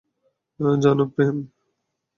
[0.79, 1.35] জানো, প্রেম?